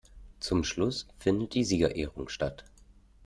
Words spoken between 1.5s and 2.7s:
die Siegerehrung statt.